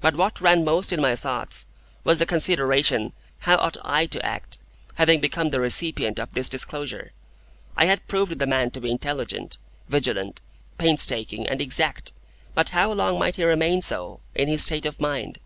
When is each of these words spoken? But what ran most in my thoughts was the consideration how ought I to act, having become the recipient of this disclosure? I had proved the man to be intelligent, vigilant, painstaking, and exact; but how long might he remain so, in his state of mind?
But 0.00 0.14
what 0.14 0.40
ran 0.40 0.64
most 0.64 0.92
in 0.92 1.00
my 1.00 1.16
thoughts 1.16 1.66
was 2.04 2.20
the 2.20 2.24
consideration 2.24 3.12
how 3.40 3.56
ought 3.56 3.76
I 3.82 4.06
to 4.06 4.24
act, 4.24 4.58
having 4.94 5.20
become 5.20 5.48
the 5.48 5.58
recipient 5.58 6.20
of 6.20 6.32
this 6.34 6.48
disclosure? 6.48 7.10
I 7.76 7.86
had 7.86 8.06
proved 8.06 8.38
the 8.38 8.46
man 8.46 8.70
to 8.70 8.80
be 8.80 8.92
intelligent, 8.92 9.58
vigilant, 9.88 10.40
painstaking, 10.78 11.48
and 11.48 11.60
exact; 11.60 12.12
but 12.54 12.68
how 12.68 12.92
long 12.92 13.18
might 13.18 13.34
he 13.34 13.42
remain 13.44 13.82
so, 13.82 14.20
in 14.36 14.46
his 14.46 14.64
state 14.64 14.86
of 14.86 15.00
mind? 15.00 15.40